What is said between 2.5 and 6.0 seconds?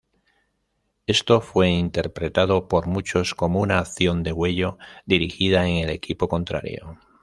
por muchos como una acción degüello, dirigida en el